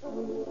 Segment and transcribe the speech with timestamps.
[0.00, 0.46] Police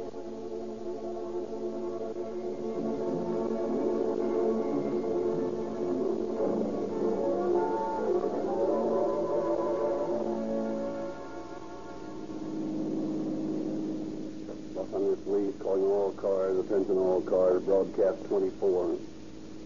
[15.59, 18.98] calling all cars, attention all cars, broadcast 24.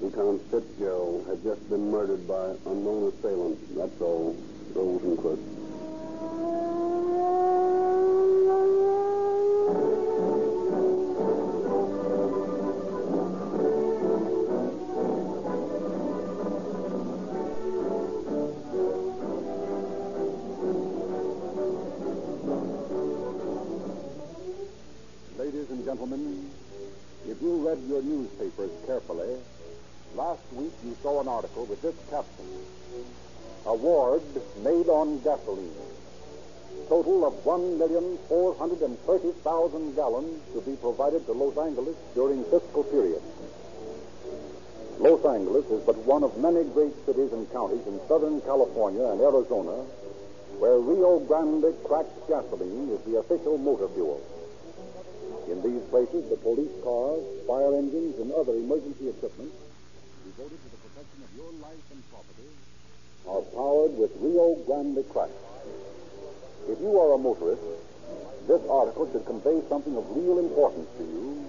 [0.02, 3.62] Lieutenant Fitzgerald had just been murdered by unknown assailants.
[3.76, 4.36] That's all.
[4.74, 5.51] Rosenquist.
[39.12, 43.22] 1,430,000 gallons to be provided to Los Angeles during fiscal period.
[45.00, 49.20] Los Angeles is but one of many great cities and counties in Southern California and
[49.20, 49.84] Arizona
[50.64, 54.22] where Rio Grande cracked gasoline is the official motor fuel.
[55.50, 59.52] In these places, the police cars, fire engines, and other emergency equipment
[60.24, 62.48] devoted to the protection of your life and property
[63.28, 65.34] are powered with Rio Grande crack.
[66.70, 67.62] If you are a motorist,
[68.48, 71.46] this article should convey something of real importance to you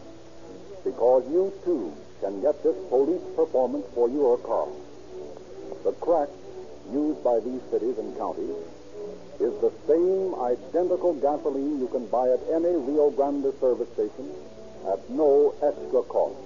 [0.85, 4.69] because you, too, can get this police performance for your car.
[5.85, 6.29] The crack
[6.93, 8.55] used by these cities and counties
[9.41, 14.31] is the same identical gasoline you can buy at any Rio Grande service station
[14.87, 16.39] at no extra cost.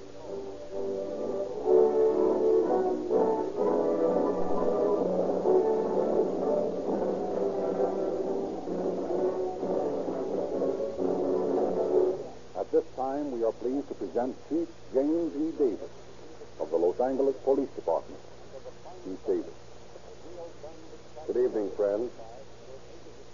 [12.96, 15.52] Time, we are pleased to present Chief James E.
[15.58, 15.92] Davis
[16.58, 18.18] of the Los Angeles Police Department.
[19.04, 19.58] Chief Davis.
[21.26, 22.10] Good evening, friends.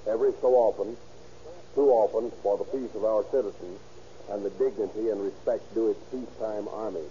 [0.08, 0.96] Every so often,
[1.76, 3.78] too often, for the peace of our citizens
[4.30, 7.06] and the dignity and respect due its peacetime army,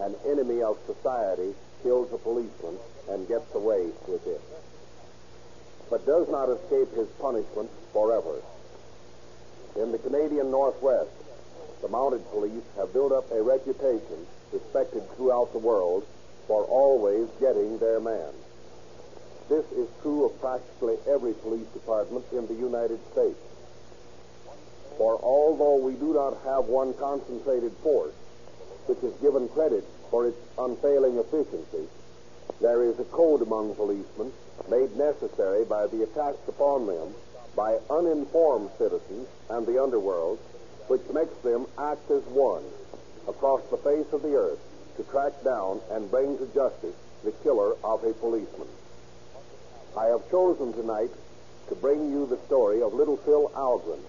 [0.00, 2.76] an enemy of society kills a policeman
[3.08, 4.40] and gets away with it,
[5.88, 8.42] but does not escape his punishment forever.
[9.76, 11.21] In the Canadian Northwest,
[11.82, 16.06] the mounted police have built up a reputation respected throughout the world
[16.46, 18.32] for always getting their man.
[19.48, 23.38] This is true of practically every police department in the United States.
[24.96, 28.14] For although we do not have one concentrated force,
[28.86, 31.88] which is given credit for its unfailing efficiency,
[32.60, 34.32] there is a code among policemen
[34.70, 37.14] made necessary by the attacks upon them
[37.56, 40.38] by uninformed citizens and the underworld,
[40.88, 42.64] which makes them act as one
[43.28, 44.58] across the face of the earth
[44.96, 46.94] to track down and bring to justice
[47.24, 48.68] the killer of a policeman.
[49.96, 51.10] I have chosen tonight
[51.68, 54.00] to bring you the story of little Phil Alguin,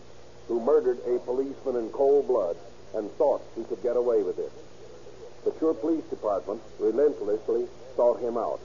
[0.47, 2.57] who murdered a policeman in cold blood
[2.93, 4.51] and thought he could get away with it.
[5.45, 8.59] The Sure Police Department relentlessly sought him out,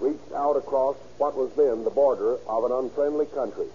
[0.00, 3.68] reached out across what was then the border of an unfriendly country,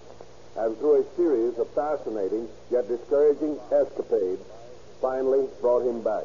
[0.56, 4.42] and through a series of fascinating yet discouraging escapades,
[5.00, 6.24] finally brought him back.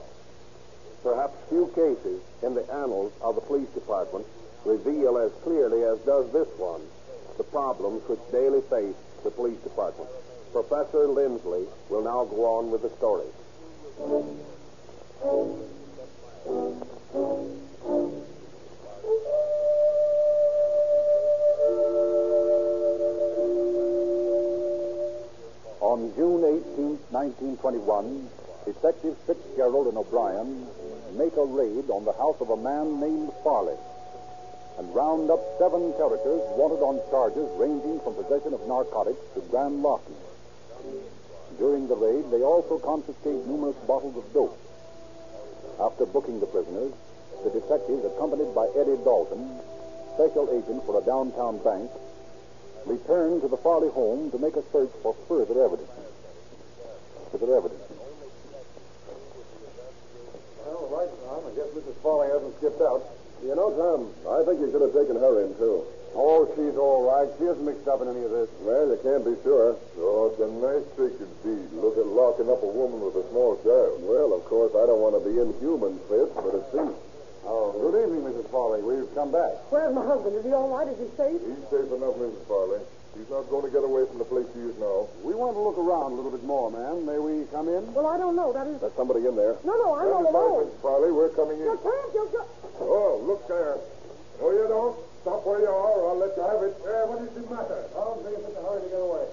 [1.04, 4.26] Perhaps few cases in the annals of the police department
[4.66, 6.82] reveal as clearly as does this one
[7.38, 10.10] the problems which daily face the police department.
[10.52, 13.28] Professor Lindsley will now go on with the story.
[25.90, 28.30] On June 18, 1921,
[28.62, 30.70] Detectives Fitzgerald and O'Brien
[31.18, 33.74] make a raid on the house of a man named Farley
[34.78, 39.82] and round up seven characters wanted on charges ranging from possession of narcotics to grand
[39.82, 40.14] larceny.
[41.58, 44.62] During the raid, they also confiscate numerous bottles of dope.
[45.82, 46.94] After booking the prisoners,
[47.42, 49.58] the detectives, accompanied by Eddie Dalton,
[50.14, 51.90] special agent for a downtown bank,
[52.90, 55.90] return to the Farley home to make a search for further evidence.
[57.32, 57.86] Further evidence.
[60.66, 61.46] Well, right, Tom.
[61.46, 61.96] I guess Mrs.
[62.02, 63.06] Farley hasn't skipped out.
[63.46, 65.86] You know, Tom, I think you should have taken her in, too.
[66.16, 67.30] Oh, she's all right.
[67.38, 68.50] She isn't mixed up in any of this.
[68.66, 69.78] Well, you can't be sure.
[70.02, 71.72] Oh, it's a nice trick indeed.
[71.78, 74.02] Look at locking up a woman with a small child.
[74.04, 76.98] Well, of course, I don't want to be inhuman, Fitz, but it seems.
[77.46, 78.50] Oh, good evening, Mrs.
[78.52, 78.82] Farley.
[78.84, 79.56] We've come back.
[79.72, 80.36] Where's my husband?
[80.36, 80.88] Is he all right?
[80.88, 81.40] Is he safe?
[81.42, 82.44] He's safe enough, Mrs.
[82.48, 82.80] Farley.
[83.18, 85.10] He's not going to get away from the place she is now.
[85.26, 87.04] We want to look around a little bit more, ma'am.
[87.10, 87.90] May we come in?
[87.96, 88.54] Well, I don't know.
[88.54, 88.80] That is.
[88.80, 89.58] There's somebody in there.
[89.66, 90.66] No, no, I'm all Stand aside, alone.
[90.70, 91.12] Miss Farley.
[91.12, 91.66] We're coming in.
[91.66, 91.82] You in.
[91.82, 92.10] can't.
[92.14, 92.50] You just.
[92.80, 93.76] Oh, look there.
[94.40, 94.96] No, you don't.
[95.26, 96.72] Stop where you are, or I'll let you have it.
[96.80, 97.80] what does it matter?
[97.92, 99.26] Tom, think it's in a hurry to get away.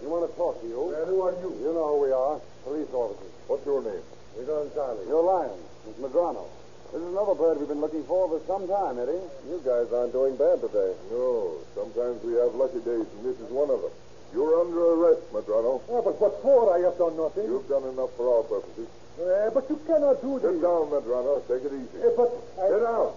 [0.00, 0.88] We want to talk to you?
[0.96, 1.52] And who are you?
[1.60, 2.40] You know who we are.
[2.64, 3.32] Police officers.
[3.44, 4.00] What's your name?
[4.38, 5.04] We're going Charlie.
[5.04, 5.58] You're lying.
[5.84, 6.48] It's Madrano.
[6.92, 9.18] This is another bird we've been looking for for some time, Eddie.
[9.50, 10.94] You guys aren't doing bad today.
[11.10, 13.90] No, sometimes we have lucky days, and this is one of them.
[14.30, 15.82] You're under arrest, Madrano.
[15.90, 16.70] Yeah, but what for?
[16.70, 17.50] I have done nothing.
[17.50, 18.86] You've done enough for our purposes.
[19.18, 20.54] Uh, but you cannot do this.
[20.54, 21.42] Sit down, Madrano.
[21.50, 21.98] Take it easy.
[22.06, 22.64] Uh, but I...
[22.70, 23.10] Sit down.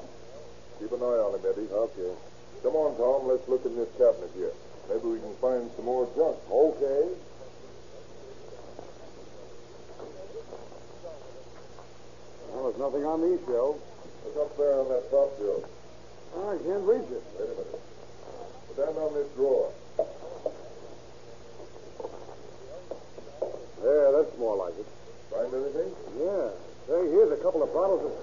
[0.81, 1.69] Keep an eye on him, Eddie.
[1.69, 2.11] Okay.
[2.65, 3.29] Come on, Tom.
[3.29, 4.55] Let's look in this cabinet here.
[4.89, 6.41] Maybe we can find some more junk.
[6.49, 7.05] Okay.
[12.51, 13.81] Well, there's nothing on these shelves.
[14.25, 15.63] Look up there on that top shelf.
[16.35, 17.23] Ah, I can't reach it.
[17.37, 17.81] Wait a minute.
[18.73, 19.71] Stand on this drawer.
[23.81, 24.87] There, that's more like it.
[25.31, 25.89] Find anything?
[26.19, 26.51] Yeah.
[26.87, 28.13] Say, here's a couple of bottles of...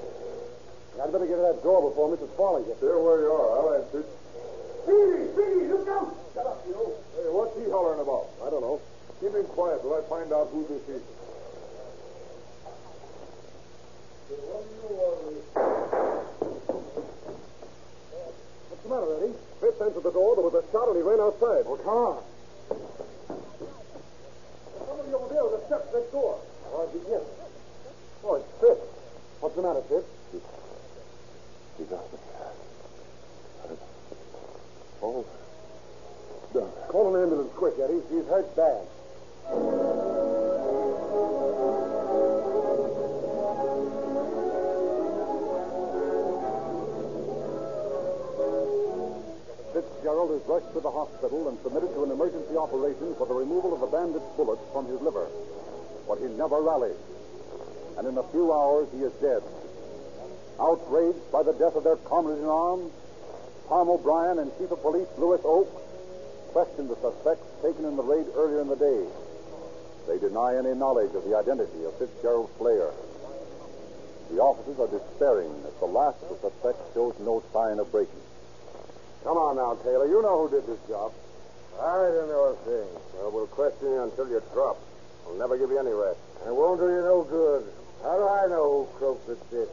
[1.01, 2.35] I'd better get to that door before Mrs.
[2.37, 3.49] Farley gets There where you are.
[3.57, 4.05] I'll answer.
[4.85, 5.29] Speedy!
[5.33, 5.69] Speedy!
[5.71, 6.17] Look out!
[6.35, 6.77] Shut up, you.
[7.17, 8.29] Hey, what's he hollering about?
[8.45, 8.81] I don't know.
[9.21, 11.03] Keep him quiet till I find out who this is.
[18.89, 19.35] The matter, Eddie?
[19.61, 20.37] Fitz entered the door.
[20.37, 21.67] There was a shot, and he ran outside.
[21.67, 22.23] Well, come on.
[24.87, 26.39] Somebody over there with the steps next door.
[26.73, 27.23] Oh, yes.
[28.25, 28.81] Oh, it's Fitz.
[29.41, 30.07] What's the matter, Fitz?
[31.79, 32.19] He got me.
[35.03, 35.25] Oh.
[36.55, 36.71] Done.
[36.89, 38.01] Call an ambulance quick, Eddie.
[38.11, 39.86] He's hurt bad.
[50.17, 53.75] Fitzgerald is rushed to the hospital and submitted to an emergency operation for the removal
[53.77, 55.29] of the bandit's bullets from his liver.
[56.09, 56.97] But he never rallies.
[57.99, 59.45] And in a few hours, he is dead.
[60.59, 62.93] Outraged by the death of their comrade in arms,
[63.69, 65.69] Tom O'Brien and Chief of Police Louis Oak
[66.57, 69.05] questioned the suspects taken in the raid earlier in the day.
[70.09, 72.89] They deny any knowledge of the identity of Fitzgerald's slayer.
[74.33, 78.26] The officers are despairing as the last of the suspects shows no sign of breaking.
[79.27, 80.07] Come on now, Taylor.
[80.07, 81.11] You know who did this job.
[81.83, 82.87] I don't know a thing.
[83.19, 84.79] Well, we'll question you until you drop.
[85.27, 86.23] We'll never give you any rest.
[86.47, 87.67] It won't do you no good.
[88.07, 89.67] How do I know who croaked the stick?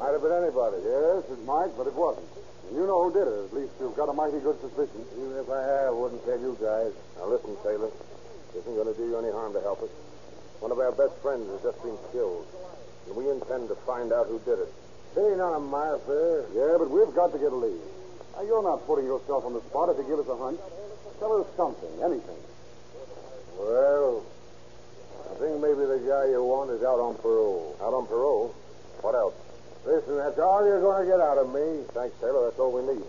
[0.00, 0.80] Might have been anybody.
[0.80, 2.24] Yes, it might, but it wasn't.
[2.72, 3.36] And you know who did it.
[3.36, 5.04] At least you've got a mighty good suspicion.
[5.20, 6.96] Even if I have, I wouldn't tell you guys.
[7.20, 7.92] Now, listen, Taylor.
[7.92, 9.92] It isn't going to do you any harm to help us.
[10.64, 12.48] One of our best friends has just been killed.
[13.04, 14.72] And we intend to find out who did it.
[14.72, 16.48] It ain't none of my affair.
[16.56, 17.95] Yeah, but we've got to get a lead.
[18.36, 20.60] Now, you're not putting yourself on the spot if you give us a hunch.
[21.18, 22.36] Tell us something, anything.
[23.56, 24.22] Well,
[25.32, 27.74] I think maybe the guy you want is out on parole.
[27.80, 28.54] Out on parole?
[29.00, 29.32] What else?
[29.86, 31.80] Listen, that's all you're going to get out of me.
[31.96, 32.44] Thanks, Taylor.
[32.44, 33.08] That's all we need.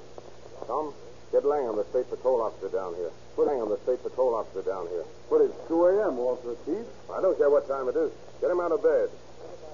[0.66, 0.94] Tom,
[1.32, 3.12] get Langham, the state patrol officer down here.
[3.36, 5.04] Put Langham, the state patrol officer down here.
[5.30, 6.88] But it's 2 a.m., Walter Chief.
[7.12, 8.12] I don't care what time it is.
[8.40, 9.10] Get him out of bed.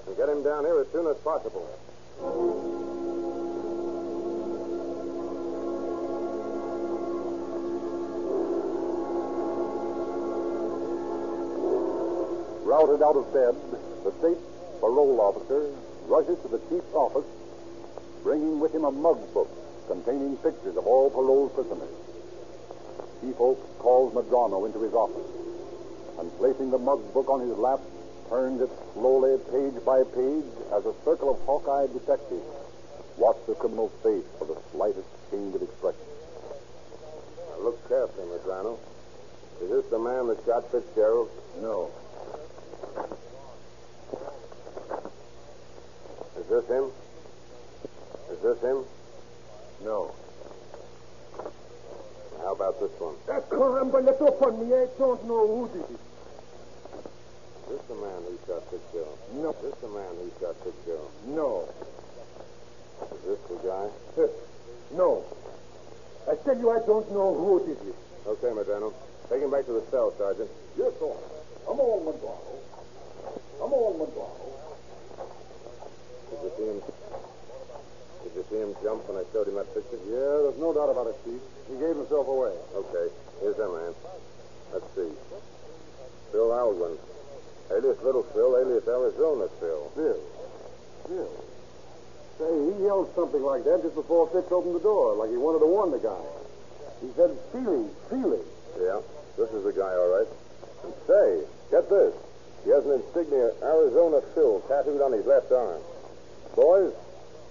[0.06, 1.62] And get him down here as soon as possible.
[12.74, 13.54] Routed out of bed,
[14.02, 14.42] the state
[14.80, 15.70] parole officer
[16.10, 17.24] rushes to the chief's office,
[18.24, 19.46] bringing with him a mug book
[19.86, 21.94] containing pictures of all parole prisoners.
[23.20, 25.30] Chief Oak calls Madrano into his office
[26.18, 27.78] and, placing the mug book on his lap,
[28.28, 32.42] turns it slowly, page by page, as a circle of hawk-eyed detectives
[33.18, 36.02] watch the criminal's face for the slightest change of expression.
[37.38, 38.78] Now, look carefully, Madrano.
[39.62, 41.30] Is this the man that shot Fitzgerald?
[41.62, 41.92] No.
[46.38, 46.90] Is this him?
[48.30, 48.84] Is this him?
[49.84, 50.14] No.
[52.40, 53.16] How about this one?
[53.26, 54.74] Caramba, let up on me.
[54.74, 56.00] I don't know who did it.
[57.64, 59.18] Is this the man who shot Fitzgerald?
[59.34, 59.50] No.
[59.50, 61.10] Is this the man who shot Fitzgerald?
[61.28, 61.68] No.
[63.14, 63.88] Is this the guy?
[64.94, 65.24] No.
[66.28, 67.96] I tell you, I don't know who did it.
[68.26, 68.92] Okay, Madrano.
[69.30, 70.50] Take him back to the cell, Sergeant.
[70.76, 71.12] Yes, sir.
[71.66, 72.53] Come on, Madrano.
[73.74, 73.98] On.
[76.30, 76.78] Did you see him?
[78.22, 79.98] Did you see him jump when I showed him that picture?
[80.06, 81.42] Yeah, there's no doubt about it, Chief.
[81.66, 82.54] He gave himself away.
[82.74, 83.10] Okay.
[83.42, 83.92] Here's that man.
[84.72, 85.10] Let's see.
[86.30, 86.98] Phil Alguin.
[87.70, 89.90] Alias Little Phil, alias Arizona Phil.
[89.96, 90.22] Bill.
[91.08, 91.30] Bill.
[92.38, 95.60] Say, he yelled something like that just before Fitz opened the door, like he wanted
[95.60, 96.24] to warn the guy.
[97.00, 98.42] He said Feely, Feely.
[98.78, 99.00] Yeah,
[99.38, 100.26] this is the guy, all right.
[100.82, 102.14] And say, get this.
[102.64, 105.80] He has an insignia Arizona Phil tattooed on his left arm.
[106.56, 106.94] Boys,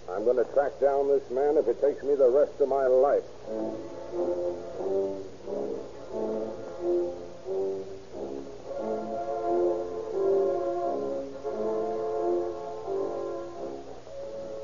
[0.10, 2.88] I'm going to track down this man if it takes me the rest of my
[2.88, 3.24] life.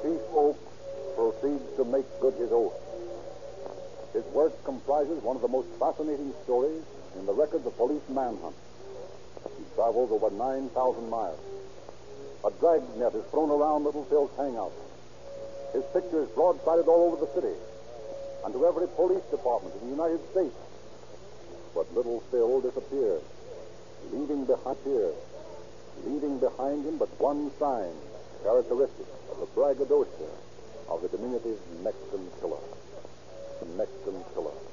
[0.01, 0.57] Chief Oak
[1.15, 2.73] proceeds to make good his oath.
[4.13, 6.81] His work comprises one of the most fascinating stories
[7.19, 8.55] in the records of police manhunt.
[9.79, 11.39] Travels over 9,000 miles.
[12.43, 14.73] A dragnet is thrown around Little Phil's hangout.
[15.71, 17.55] His picture is broadsided all over the city
[18.43, 20.59] and to every police department in the United States.
[21.73, 23.23] But Little Phil disappears,
[24.11, 25.13] leaving behind here,
[26.03, 27.95] leaving behind him but one sign
[28.43, 30.27] characteristic of the braggadocio
[30.89, 32.59] of the diminutive Mexican killer.
[33.61, 34.68] The Mexican killer.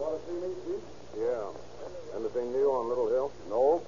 [0.00, 0.82] Want to see me, Chief?
[1.18, 2.18] Yeah.
[2.18, 3.30] Anything new on Little Phil?
[3.48, 3.82] No.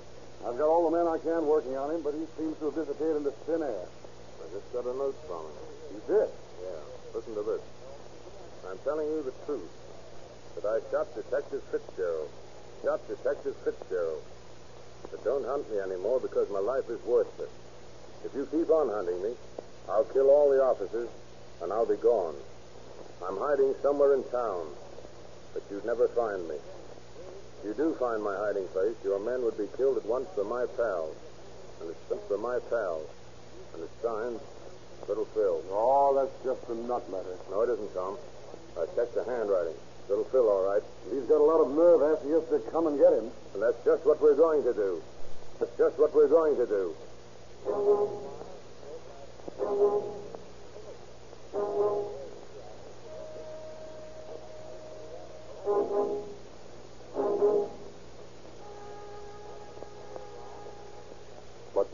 [0.47, 2.77] I've got all the men I can working on him, but he seems to have
[2.79, 3.87] disappeared into thin air.
[3.87, 5.57] I just got a note from him.
[5.95, 6.31] You did?
[6.63, 6.83] Yeah.
[7.15, 7.63] Listen to this.
[8.71, 9.71] I'm telling you the truth.
[10.55, 12.31] That I shot Detective Fitzgerald.
[12.83, 14.23] Shot Detective Fitzgerald.
[15.11, 17.51] But don't hunt me anymore because my life is worthless.
[18.25, 19.35] If you keep on hunting me,
[19.89, 21.09] I'll kill all the officers
[21.63, 22.35] and I'll be gone.
[23.23, 24.67] I'm hiding somewhere in town,
[25.57, 26.57] but you'd never find me.
[27.65, 30.45] If you do find my hiding place, your men would be killed at once for
[30.45, 31.17] my pals.
[31.81, 33.09] And it's sent for my pals.
[33.73, 34.39] And it's signed
[35.09, 35.65] Little Phil.
[35.73, 37.41] Oh, that's just a nut letter.
[37.49, 38.19] No, it isn't, Tom.
[38.77, 39.81] I checked the handwriting.
[40.11, 40.83] Little Phil, all right.
[41.11, 43.33] He's got a lot of nerve asking us to come and get him.
[43.55, 45.01] And that's just what we're going to do.
[45.59, 46.95] That's just what we're going to do.
[55.67, 55.75] But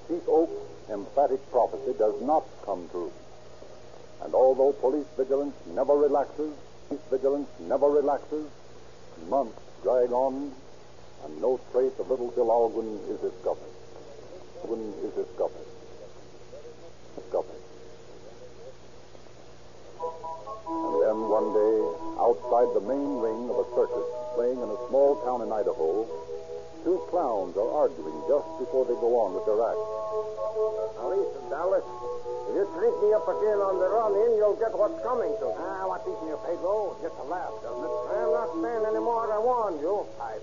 [0.09, 0.52] Chief Oak's
[0.91, 3.11] emphatic prophecy does not come true.
[4.23, 6.52] And although police vigilance never relaxes,
[6.88, 8.47] police vigilance never relaxes,
[9.31, 10.52] months drag on,
[11.25, 13.73] and no trace of little Phil Alguin is discovered.
[14.62, 15.67] Alguin is discovered.
[17.17, 17.62] Discovered.
[22.33, 26.09] Outside the main ring of a circus playing in a small town in Idaho,
[26.81, 29.85] two clowns are arguing just before they go on with their act.
[30.97, 31.85] Now listen, Dallas.
[32.49, 35.47] If you treat me up again on the run in, you'll get what's coming to
[35.53, 35.61] you.
[35.61, 36.97] Ah, what's eating you, Pedro?
[37.05, 37.93] Just a laugh, doesn't it?
[38.17, 39.29] I'm not stand any more.
[39.29, 40.09] I warned you.
[40.17, 40.41] Pipe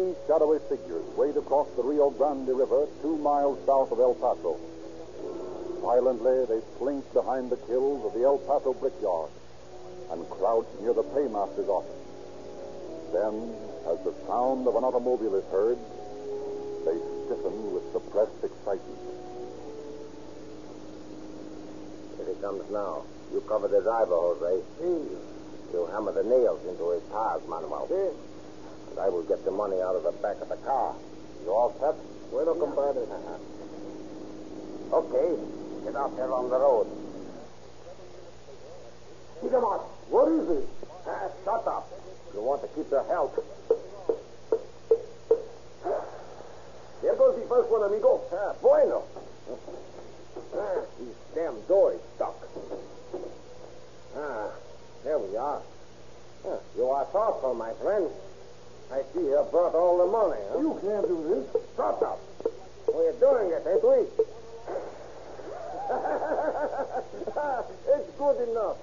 [0.00, 4.56] three shadowy figures wade across the Rio Grande River two miles south of El Paso.
[5.82, 9.30] Silently, they slink behind the kills of the El Paso brickyard
[10.10, 12.00] and crouch near the paymaster's office.
[13.12, 13.52] Then,
[13.92, 15.76] as the sound of an automobile is heard,
[16.88, 19.04] they stiffen with suppressed excitement.
[22.16, 23.04] Here he comes now.
[23.32, 24.64] You cover the driver, Jose.
[24.80, 25.76] See?
[25.76, 27.86] You hammer the nails into his tires, Manuel
[28.90, 30.94] and I will get the money out of the back of the car.
[31.44, 31.94] You all set?
[32.30, 33.02] Bueno, compadre.
[33.02, 33.38] Uh-huh.
[34.98, 35.36] Okay.
[35.84, 36.86] Get out there on the road.
[39.42, 39.80] Jickamas,
[40.10, 40.68] what is it?
[41.06, 41.88] Ah, shut up.
[42.34, 43.38] You want to keep your health.
[47.02, 48.20] There goes the first one, amigo.
[48.32, 49.02] Ah, bueno.
[50.54, 52.36] Ah, these damn door is stuck.
[54.16, 54.50] Ah,
[55.04, 55.62] there we are.
[56.76, 58.10] You are thoughtful, my friend.
[58.92, 60.58] I see you brought all the money, huh?
[60.58, 61.46] You can't do this.
[61.74, 62.18] Stop up.
[62.88, 64.08] We're doing it, ain't we?
[67.94, 68.78] it's good enough.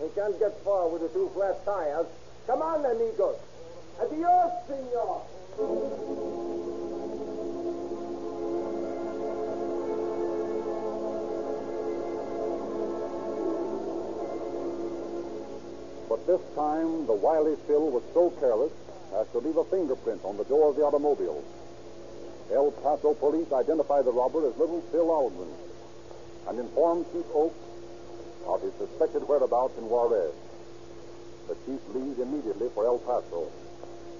[0.00, 2.06] We can't get far with the two flat tires.
[2.46, 3.36] Come on, amigos.
[4.00, 5.20] Adios, senor.
[16.08, 18.72] But this time, the wily Phil was so careless
[19.16, 21.42] as to leave a fingerprint on the door of the automobile.
[22.52, 25.52] El Paso police identify the robber as little Phil Alguin
[26.48, 27.60] and inform Chief Oaks
[28.46, 30.32] of his suspected whereabouts in Juarez.
[31.48, 33.50] The chief leaves immediately for El Paso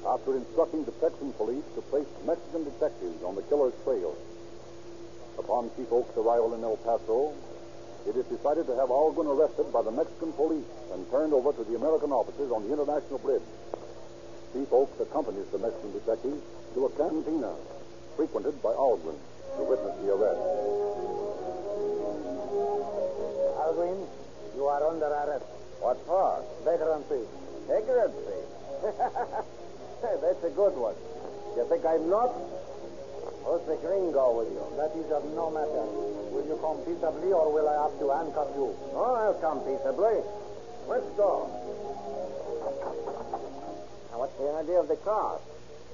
[0.06, 4.16] after instructing the Texan police to place Mexican detectives on the killer's trail.
[5.38, 7.32] Upon Chief Oaks' arrival in El Paso,
[8.06, 11.64] it is decided to have Alguin arrested by the Mexican police and turned over to
[11.64, 13.42] the American officers on the International Bridge.
[14.52, 16.40] Chief Oaks accompanies the Mexican detective
[16.74, 17.52] to a cantina
[18.16, 19.16] frequented by Alguin
[19.56, 20.40] to witness the arrest.
[23.60, 23.98] Alvin,
[24.56, 25.44] you are under arrest.
[25.80, 26.42] What for?
[26.64, 27.22] Vagrancy.
[27.68, 28.40] Vagrancy.
[30.02, 30.96] That's a good one.
[31.56, 32.32] You think I'm not?
[33.44, 34.64] Who's the gringo with you?
[34.76, 35.84] That is of no matter.
[36.32, 38.72] Will you come peaceably or will I have to handcuff you?
[38.96, 40.24] Oh, I'll come peaceably.
[40.88, 41.50] Let's go.
[44.18, 45.38] Now, what's the idea of the car?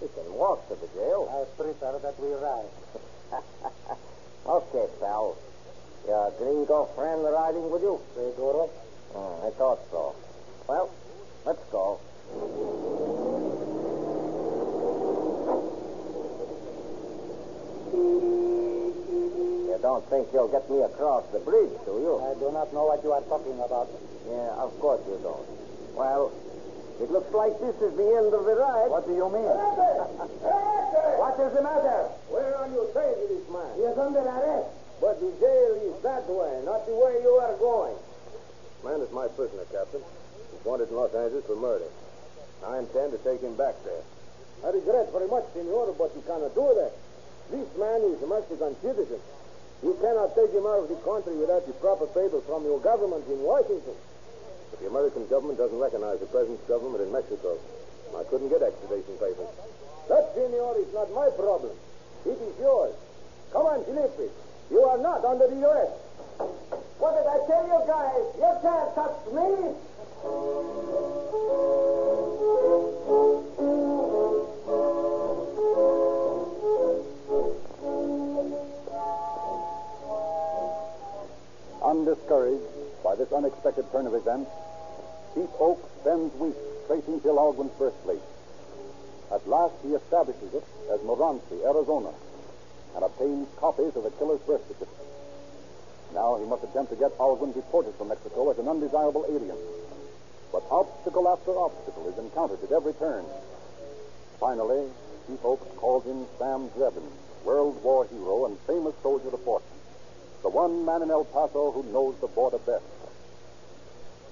[0.00, 1.28] We can walk to the jail.
[1.28, 2.72] I prefer that we ride.
[4.46, 5.36] okay, pal.
[6.08, 8.00] Your gringo friend riding with you?
[8.14, 8.70] Seguro?
[9.14, 10.16] Oh, I thought so.
[10.66, 10.88] Well,
[11.44, 12.00] let's go.
[19.68, 22.24] You don't think you'll get me across the bridge, do you?
[22.24, 23.90] I do not know what you are talking about.
[24.26, 25.44] Yeah, of course you don't.
[25.94, 26.32] Well,
[27.00, 28.90] it looks like this is the end of the ride.
[28.90, 29.50] What do you mean?
[31.24, 32.12] What is the matter?
[32.28, 33.70] Where are you taking this man?
[33.74, 34.70] He is under arrest.
[35.00, 37.96] But the jail is that way, not the way you are going.
[38.84, 40.04] Man is my prisoner, Captain.
[40.52, 41.88] He's wanted in Los Angeles for murder.
[42.62, 44.04] I intend to take him back there.
[44.64, 46.92] I regret very much, Senor, but you cannot do that.
[47.50, 49.20] This man is a Mexican citizen.
[49.82, 53.26] You cannot take him out of the country without the proper papers from your government
[53.28, 53.96] in Washington.
[54.74, 57.56] But the American government doesn't recognize the present government in Mexico.
[58.10, 59.46] I couldn't get extradition papers.
[60.08, 61.70] That, Senor, is not my problem.
[62.26, 62.92] It is yours.
[63.52, 64.32] Come on, Felipe.
[64.72, 65.94] You are not under the arrest.
[66.98, 68.34] What did I tell you guys?
[68.34, 69.78] You can't touch me.
[81.84, 84.50] Undiscouraged by this unexpected turn of events,
[85.34, 88.22] Chief Oaks spends weeks tracing Alguin's birthplace.
[89.32, 92.14] At last, he establishes it as Morenci, Arizona,
[92.94, 94.94] and obtains copies of the killer's birth certificate.
[96.14, 99.58] Now he must attempt to get Algren deported from Mexico as an undesirable alien.
[100.52, 103.24] But obstacle after obstacle is encountered at every turn.
[104.38, 104.86] Finally,
[105.26, 107.10] Chief Oaks calls in Sam Dreben,
[107.44, 109.66] World War hero and famous soldier of fortune.
[110.42, 112.84] The one man in El Paso who knows the border best.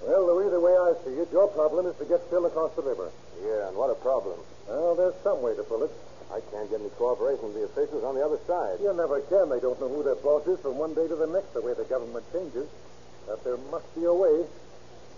[0.02, 2.82] Well, Louis, the way I see it, your problem is to get Phil across the
[2.82, 3.10] river.
[3.38, 4.34] Yeah, and what a problem.
[4.66, 5.94] Well, there's some way to pull it.
[6.26, 8.82] I can't get any cooperation from the officials on the other side.
[8.82, 9.46] You never can.
[9.46, 11.74] They don't know who their boss is from one day to the next, the way
[11.78, 12.66] the government changes.
[13.30, 14.42] But there must be a way.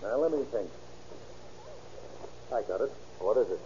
[0.04, 0.68] Now, let me think.
[2.52, 2.92] I got it.
[3.24, 3.60] What is it?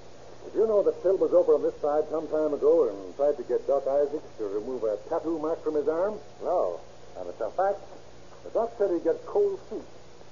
[0.46, 3.35] Did you know that Phil was over on this side some time ago and tried
[3.42, 6.14] to get Doc Isaacs to remove a tattoo mark from his arm?
[6.46, 6.78] No.
[7.18, 7.83] And it's a fact.
[8.44, 9.83] The doc said he'd get cold feet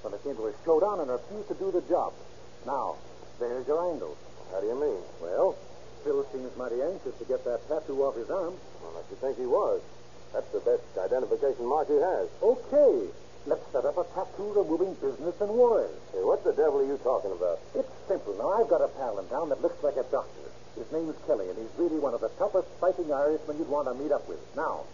[0.06, 2.14] when it came to a showdown and refused to do the job.
[2.62, 2.94] Now,
[3.42, 4.14] there's your angle.
[4.54, 5.02] How do you mean?
[5.18, 5.58] Well,
[6.06, 8.54] Phil seems mighty anxious to get that tattoo off his arm.
[8.78, 9.82] Well, I should think he was.
[10.30, 12.30] That's the best identification mark he has.
[12.38, 13.10] Okay.
[13.50, 15.90] Let's set up a tattoo removing business in Juarez.
[16.14, 17.58] Hey, what the devil are you talking about?
[17.74, 18.38] It's simple.
[18.38, 20.46] Now, I've got a pal in town that looks like a doctor.
[20.78, 23.94] His name's Kelly, and he's really one of the toughest fighting Irishmen you'd want to
[23.94, 24.38] meet up with.
[24.54, 24.86] Now,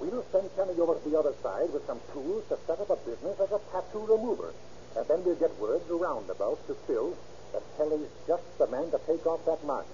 [0.00, 2.96] we'll send Kelly over to the other side with some tools to set up a
[3.04, 4.52] business as a tattoo remover.
[4.96, 7.14] And then we'll get word roundabout to Phil
[7.52, 9.86] that Kelly's just the man to take off that mark.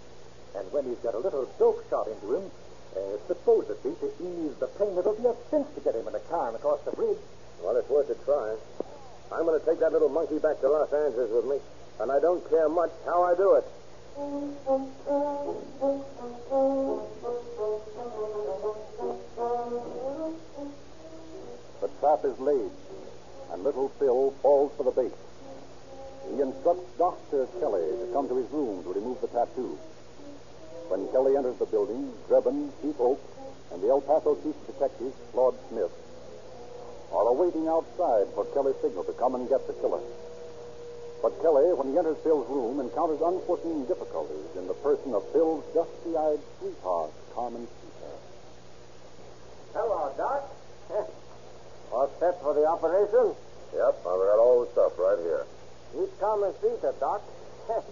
[0.54, 2.50] And when he's got a little dope shot into him,
[2.96, 6.24] uh, supposedly to ease the pain, it'll be a cinch to get him in a
[6.30, 7.20] car and across the bridge.
[7.62, 8.56] Well, it's worth a try.
[9.32, 11.58] I'm going to take that little monkey back to Los Angeles with me,
[12.00, 13.64] and I don't care much how I do it.
[14.16, 14.24] The
[22.00, 22.70] trap is laid,
[23.52, 25.12] and little Phil falls for the bait.
[26.30, 27.46] He instructs Dr.
[27.60, 29.78] Kelly to come to his room to remove the tattoo.
[30.88, 33.20] When Kelly enters the building, Dreben, Chief Oak,
[33.70, 35.92] and the El Paso chief detective, Claude Smith,
[37.12, 40.00] are awaiting outside for Kelly's signal to come and get the killer.
[41.22, 45.64] But Kelly, when he enters Phil's room, encounters unforeseen difficulties in the person of Phil's
[45.72, 48.14] dusty-eyed sweetheart, Carmen Peter.
[49.72, 50.44] Hello, Doc.
[51.92, 53.34] All set for the operation?
[53.72, 55.46] Yep, I've got all the stuff right here.
[55.94, 57.22] Meet Carmen Peter, Doc.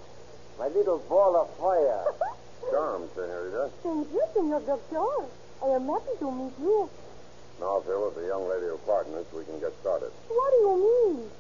[0.59, 2.05] My little ball of fire.
[2.71, 3.71] Charmed, senorita.
[3.83, 5.29] Thank you, Senor Doctor.
[5.63, 6.89] I am happy to meet you.
[7.61, 10.11] Now, Phil, if the young lady will pardon us, we can get started.
[10.29, 11.31] What do you mean?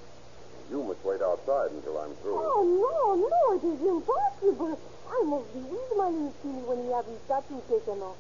[0.70, 2.40] You must wait outside until I'm through.
[2.40, 4.78] Oh, no, no, it is impossible.
[5.04, 8.16] I must be with my little Tilly when he has his tattoo taken off.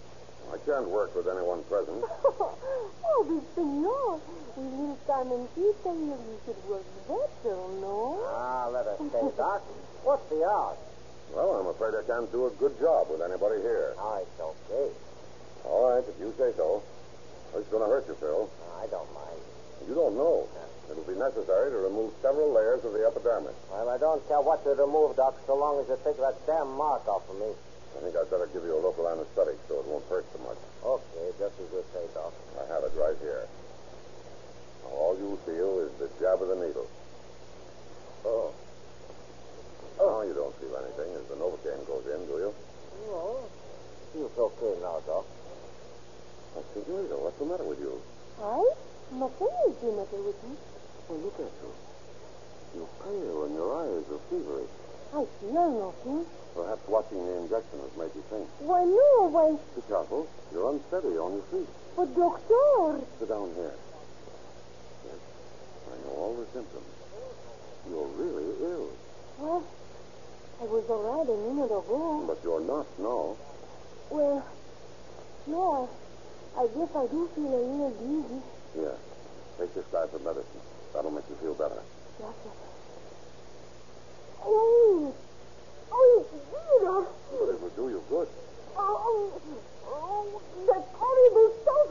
[0.52, 2.04] I can't work with anyone present.
[2.24, 4.20] oh, but senor,
[4.54, 8.20] with little Carmen Peter here, you should work better, no?
[8.28, 9.64] Ah, let us stay, Doc.
[10.04, 10.78] What's the odds?
[11.32, 13.96] Well, I'm afraid I can't do a good job with anybody here.
[13.98, 14.92] Oh, it's okay.
[15.64, 16.82] All right, if you say so.
[17.56, 18.50] It's going to hurt you, Phil.
[18.78, 19.40] I don't mind.
[19.88, 20.46] You don't know.
[20.90, 23.56] It'll be necessary to remove several layers of the epidermis.
[23.72, 26.68] Well, I don't care what you remove, Doc, so long as you take that damn
[26.76, 27.48] mark off of me.
[27.96, 30.60] I think I'd better give you a local anesthetic so it won't hurt so much.
[30.84, 32.34] Okay, just as you say, Doc.
[32.60, 33.48] I have it right here.
[34.84, 36.88] Now, all you feel is the jab of the needle.
[38.28, 38.52] Oh.
[40.00, 42.50] Oh, you don't feel anything as the Novocaine goes in, do you?
[43.08, 43.48] No.
[44.12, 45.24] Feels okay now, Doc.
[46.52, 47.96] Now, Senorita, what's the matter with you?
[48.42, 48.60] I?
[49.14, 50.58] Nothing is the matter with me.
[51.08, 51.70] Well, look at you.
[52.74, 54.70] You're pale and your eyes are feverish.
[55.14, 56.26] I feel nothing.
[56.54, 58.48] Perhaps watching the injection has made you think.
[58.60, 59.58] Why, no, why...
[59.76, 60.26] Be careful.
[60.52, 61.68] You're unsteady on your feet.
[61.96, 63.04] But, doctor...
[63.18, 63.74] Sit down here.
[65.06, 65.20] Yes,
[65.92, 66.86] I know all the symptoms.
[67.88, 68.90] You're really ill.
[69.38, 69.62] Well,
[70.60, 72.24] I was all right a minute ago.
[72.26, 73.36] But you're not now.
[74.10, 74.46] Well,
[75.46, 75.88] no,
[76.56, 78.40] I, I guess I do feel a little dizzy.
[78.74, 78.96] Here,
[79.58, 80.62] take this glass of medicine.
[80.94, 81.82] That'll make you feel better.
[82.20, 82.50] Doctor.
[84.44, 85.14] Oh,
[85.90, 87.06] oh, Peter.
[87.34, 88.28] But it will do you good.
[88.76, 89.40] Oh, oh,
[89.86, 91.88] oh, that horrible stuff.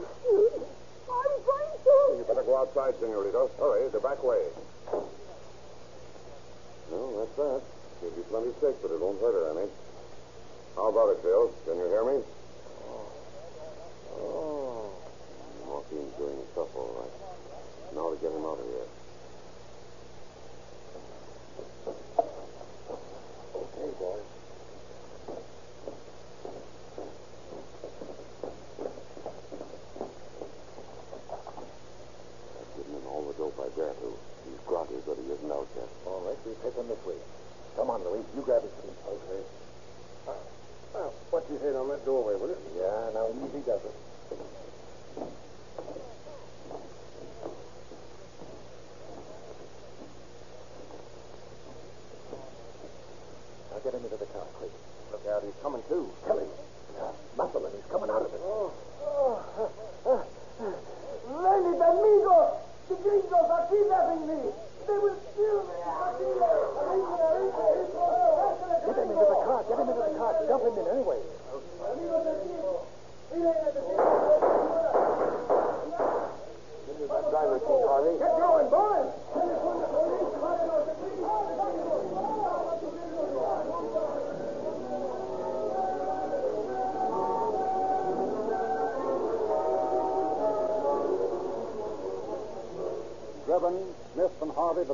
[1.04, 1.94] I'm trying to.
[2.18, 3.48] You better go outside, Senorita.
[3.58, 4.42] Hurry, the back way.
[6.90, 7.62] Well, that's that.
[8.00, 9.68] Gives you plenty sick, but it won't hurt her any.
[10.76, 11.52] How about it, Phil?
[11.64, 12.22] Can you hear me?
[12.84, 13.08] Oh.
[14.18, 14.90] Oh.
[15.66, 17.14] Morphine's doing stuff all right.
[17.94, 18.88] Now to get him out of here.
[23.54, 24.28] Okay, boys.
[32.58, 34.08] I've given him all the dope I dare to.
[34.44, 35.68] He's groggy, but he isn't out
[36.46, 37.16] right, we this way.
[37.76, 38.24] Come on, Louis.
[38.36, 38.94] You grab his feet.
[39.08, 39.42] Okay.
[40.94, 42.60] Well, what you hit on that doorway, will it?
[42.78, 43.26] Yeah, now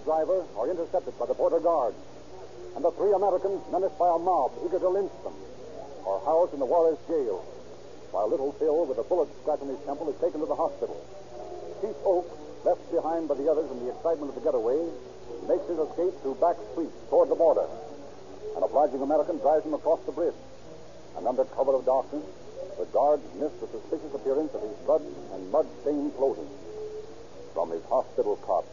[0.01, 1.95] the driver, are intercepted by the border guard.
[2.75, 5.35] And the three Americans, menaced by a mob eager to lynch them,
[6.07, 7.45] are housed in the Juarez jail,
[8.11, 10.97] while little Phil, with a bullet scratch in his temple, is taken to the hospital.
[11.81, 12.27] Chief Oak,
[12.65, 14.81] left behind by the others in the excitement of the getaway,
[15.49, 17.67] makes his escape through back streets toward the border.
[18.57, 20.37] An obliging American drives him across the bridge.
[21.17, 22.25] And under cover of darkness,
[22.79, 26.49] the guards miss the suspicious appearance of his blood and mud-stained clothing.
[27.55, 28.65] From his hospital cot,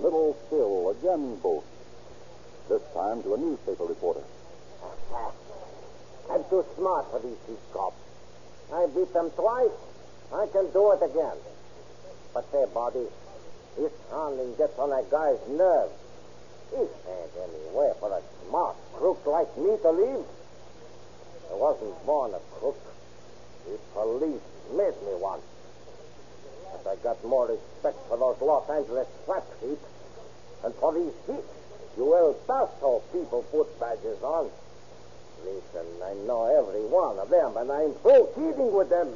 [0.00, 1.68] little Phil again boasts,
[2.68, 4.24] this time to a newspaper reporter.
[6.30, 8.00] I'm too smart for these cheap cops.
[8.72, 9.76] I beat them twice.
[10.32, 11.36] I can do it again.
[12.32, 13.06] But say, Bobby,
[13.76, 15.92] this handling gets on that guy's nerves.
[16.70, 20.24] He ain't anywhere for a smart crook like me to leave.
[21.50, 22.78] I wasn't born a crook.
[23.66, 25.40] The police made me one.
[26.72, 29.78] But I got more respect for those Los Angeles flat feet
[30.62, 31.44] than for these sheep.
[31.96, 34.50] You El Paso people put badges on.
[35.44, 39.08] Listen, I know every one of them, and I'm through kidding with them.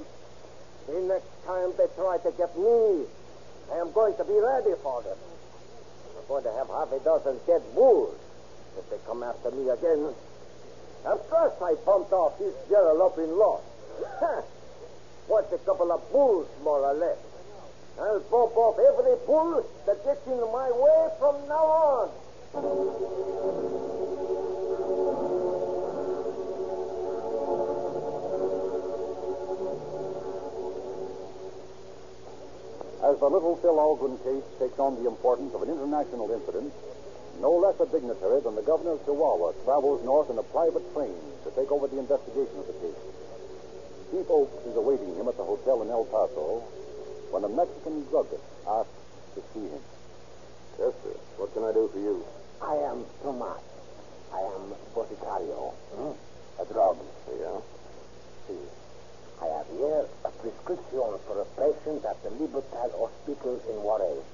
[0.87, 3.05] The next time they try to get me,
[3.73, 5.17] I am going to be ready for them.
[6.17, 8.17] I'm going to have half a dozen dead bulls
[8.79, 10.13] if they come after me again.
[11.07, 13.61] At first, I pumped off this Gerald up in law.
[15.27, 17.19] What's a couple of bulls, more or less?
[17.95, 22.11] I'll pump off every bull that gets in my way from now on.
[33.05, 36.73] As the little Phil Alguin case takes on the importance of an international incident,
[37.41, 41.15] no less a dignitary than the governor of Chihuahua travels north in a private train
[41.45, 43.03] to take over the investigation of the case.
[44.11, 46.63] Chief Oaks is awaiting him at the hotel in El Paso
[47.31, 48.89] when a Mexican druggist asked
[49.35, 49.83] to see him.
[50.79, 51.17] Yes, sir.
[51.39, 52.25] What can I do for you?
[52.61, 53.63] I am Tomas.
[54.33, 55.75] I am Boticario.
[55.95, 56.15] Hmm?
[56.61, 56.99] A drug.
[57.31, 57.61] Yeah.
[58.47, 58.65] See,
[59.43, 64.25] I have here a prescription for a patient at the Libertad Hospital in Juarez.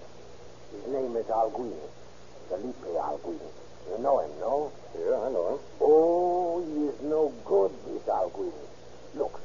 [0.73, 1.77] His name is Alguin.
[2.49, 3.41] Felipe Alguin.
[3.91, 4.73] You know him, no?
[4.95, 5.59] Yeah, I know him.
[5.81, 8.53] Oh, he is no good, this Alguin.
[9.15, 9.41] Look,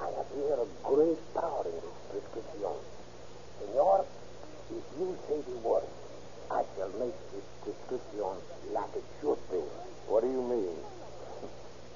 [0.00, 1.18] I have here a great
[2.42, 4.04] Senor,
[4.70, 5.82] if you say the word,
[6.50, 8.34] I shall make this prescription
[8.72, 9.62] like it should be.
[10.06, 10.78] What do you mean?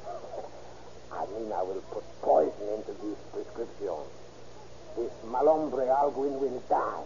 [1.12, 4.02] I mean, I will put poison into this prescription.
[4.96, 7.04] This malombre Alguin will die.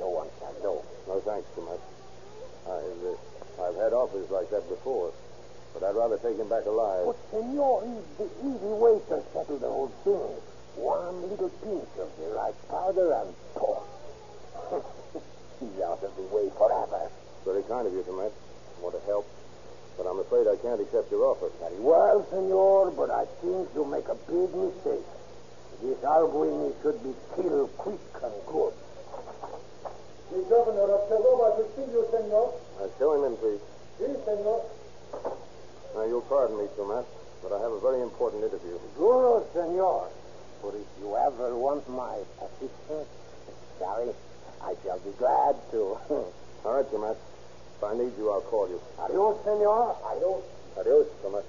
[0.00, 0.84] No one shall know.
[1.06, 1.80] No thanks too much.
[2.66, 5.12] I've, uh, I've had offers like that before,
[5.74, 7.06] but I'd rather take him back alive.
[7.06, 7.84] But, senor,
[8.18, 10.53] the easy way to settle the whole thing.
[10.76, 13.82] One little pinch of the right powder and pour.
[15.60, 17.10] He's out of the way forever.
[17.44, 18.32] Very kind of you, Tomas.
[18.32, 19.26] I want to help,
[19.96, 21.50] but I'm afraid I can't accept your offer.
[21.62, 25.06] Very well, senor, but I think you make a big mistake.
[25.82, 28.74] This Alguin should be killed quick and good.
[30.32, 32.50] The governor of Chihuahua to see you, senor.
[32.80, 33.62] Uh, show him in, please.
[33.98, 34.64] Si, senor.
[35.94, 37.06] Now, you'll pardon me, Tomas,
[37.42, 38.80] but I have a very important interview.
[38.98, 40.08] Duro, senor.
[40.64, 43.08] But if you ever want my assistance,
[43.78, 44.08] sorry,
[44.64, 46.00] I shall be glad to.
[46.64, 47.20] All right, Tomas.
[47.76, 48.80] If I need you, I'll call you.
[48.96, 49.92] Adios, senor.
[50.08, 50.40] Adios.
[50.80, 51.44] Adios, Tomas.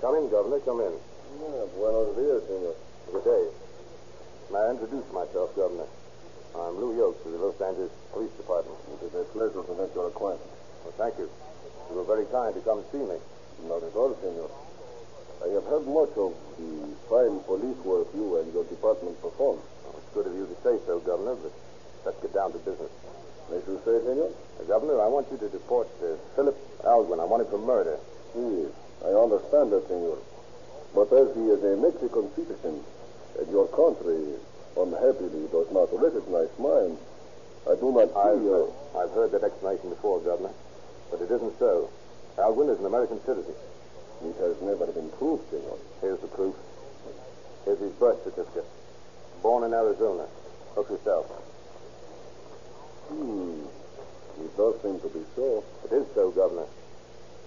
[0.00, 0.60] Come in, Governor.
[0.62, 0.94] Come in.
[1.74, 2.74] buenos dias, senor.
[3.10, 3.44] Good day.
[4.54, 5.90] May I introduce myself, Governor?
[6.54, 8.78] I'm Lou Oaks of the Los Angeles Police Department.
[8.94, 10.54] It is a pleasure to make your acquaintance.
[10.86, 11.26] Well, thank you.
[11.90, 13.18] You were very kind to come see me.
[13.66, 14.69] Not at all, senor.
[15.40, 19.58] I have heard much of the fine police work you and your department perform.
[19.96, 21.52] It's good of you to say so, Governor, but
[22.04, 22.92] let's get down to business.
[23.48, 24.28] As you say, senor?
[24.28, 27.20] Uh, Governor, I want you to deport uh, Philip Alguin.
[27.20, 27.96] I want him for murder.
[28.36, 28.68] Yes,
[29.00, 30.20] I understand that, senor.
[30.92, 32.84] But as he is a Mexican citizen,
[33.40, 34.36] and your country
[34.76, 37.00] unhappily does not recognize mine,
[37.64, 38.68] I do not see I've, uh,
[39.00, 40.52] I've heard that explanation before, Governor,
[41.10, 41.88] but it isn't so.
[42.36, 43.56] Alguin is an American citizen.
[44.22, 45.78] It has never been proved, senor.
[46.00, 46.54] Here's the proof.
[47.64, 48.66] Here's his birth certificate.
[49.42, 50.26] Born in Arizona.
[50.76, 51.26] Look yourself.
[53.08, 53.64] Hmm.
[54.44, 55.64] It does seem to be so.
[55.84, 56.66] It is so, Governor.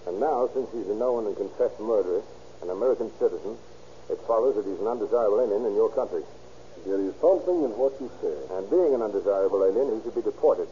[0.06, 2.22] And now, since he's a known and confessed murderer,
[2.62, 3.56] an American citizen,
[4.10, 6.22] it follows that he's an undesirable alien in your country.
[6.84, 8.36] There is something in what you say.
[8.52, 10.68] And being an undesirable alien, he should be deported.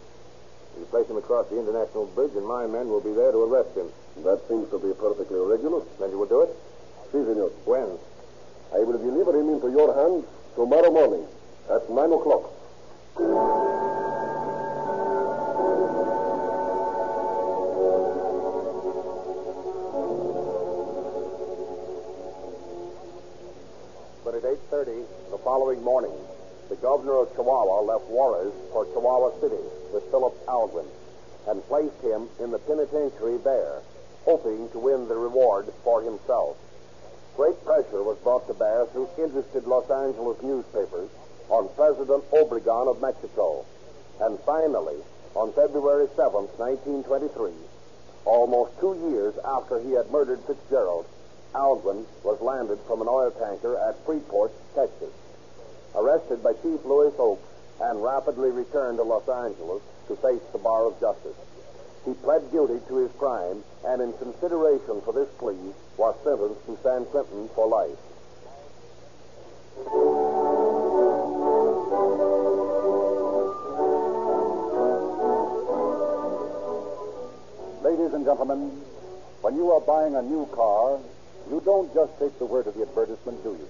[0.78, 3.76] You place him across the international bridge, and my men will be there to arrest
[3.76, 3.88] him.
[4.18, 5.82] That seems to be perfectly regular.
[5.98, 6.50] Then you will do it?
[7.10, 7.48] Si, senor.
[7.64, 7.98] When?
[8.74, 11.26] I will deliver him into your hands tomorrow morning
[11.68, 12.52] at 9 o'clock.
[24.24, 26.12] But at 8.30 the following morning,
[26.68, 29.60] the governor of Chihuahua left Juarez for Chihuahua City
[29.92, 30.86] with Philip Alguin
[31.48, 33.82] and placed him in the penitentiary there,
[34.24, 36.56] hoping to win the reward for himself.
[37.36, 41.08] Great pressure was brought to bear through interested Los Angeles newspapers
[41.48, 43.64] on President Obregon of Mexico.
[44.20, 44.96] And finally,
[45.34, 47.52] on February 7, 1923,
[48.24, 51.06] almost two years after he had murdered Fitzgerald,
[51.54, 55.12] Alguin was landed from an oil tanker at Freeport, Texas.
[55.94, 57.48] Arrested by Chief Louis Oaks
[57.80, 61.36] and rapidly returned to Los Angeles to face the bar of justice.
[62.04, 66.76] He pled guilty to his crime and, in consideration for this plea, was sentenced to
[66.82, 67.98] San Quentin for life.
[77.84, 78.82] Ladies and gentlemen,
[79.42, 80.98] when you are buying a new car,
[81.50, 83.68] you don't just take the word of the advertisement, do you?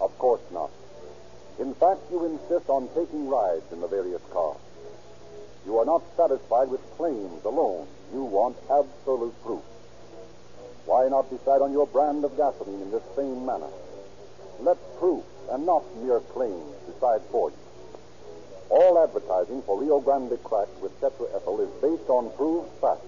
[0.00, 0.70] Of course not.
[1.60, 4.58] In fact, you insist on taking rides in the various cars.
[5.66, 7.86] You are not satisfied with claims alone.
[8.12, 9.62] You want absolute proof.
[10.86, 13.68] Why not decide on your brand of gasoline in this same manner?
[14.60, 17.56] Let proof and not mere claims decide for you.
[18.70, 23.06] All advertising for Rio Grande cracked with tetraethyl is based on proved facts,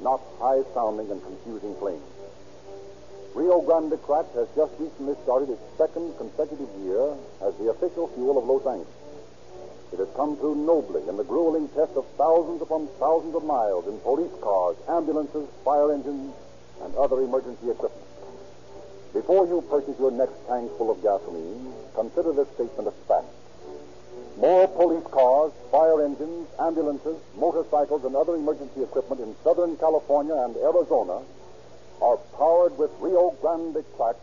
[0.00, 2.02] not high sounding and confusing claims.
[3.34, 8.38] Rio Grande cracked has just recently started its second consecutive year as the official fuel
[8.38, 9.01] of Los Angeles.
[9.92, 13.86] It has come through nobly in the grueling test of thousands upon thousands of miles
[13.86, 16.32] in police cars, ambulances, fire engines,
[16.82, 18.06] and other emergency equipment.
[19.12, 23.26] Before you purchase your next tank full of gasoline, consider this statement of fact.
[24.38, 30.56] More police cars, fire engines, ambulances, motorcycles, and other emergency equipment in Southern California and
[30.56, 31.20] Arizona
[32.00, 34.16] are powered with Rio Grande crack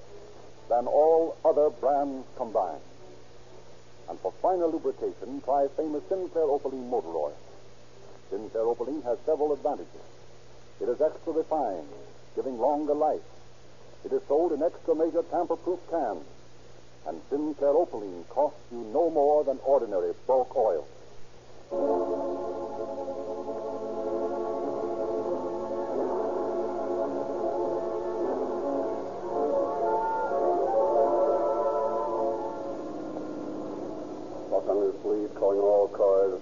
[0.67, 2.81] than all other brands combined.
[4.09, 7.37] And for finer lubrication, try famous Sinclair Opaline motor oil.
[8.31, 10.01] Sinclair Opaline has several advantages.
[10.81, 11.87] It is extra refined,
[12.35, 13.21] giving longer life.
[14.03, 16.25] It is sold in extra major tamper-proof cans.
[17.05, 20.87] And Sinclair Opaline costs you no more than ordinary bulk oil.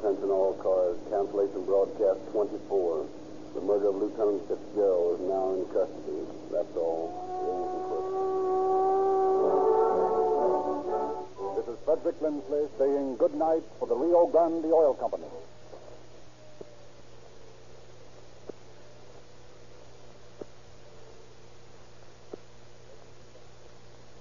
[0.08, 3.06] Attention all cars, cancellation broadcast 24.
[3.56, 6.24] The murder of Lieutenant Fitzgerald is now in custody.
[6.48, 7.12] That's all.
[11.60, 15.28] This is Frederick Lindsley saying good night for the Rio Grande Oil Company.